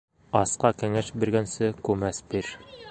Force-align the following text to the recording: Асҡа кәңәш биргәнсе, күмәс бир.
Асҡа 0.39 0.71
кәңәш 0.79 1.11
биргәнсе, 1.25 1.71
күмәс 1.91 2.27
бир. 2.35 2.53